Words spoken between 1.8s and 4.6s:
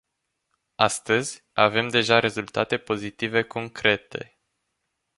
deja rezultate pozitive concrete.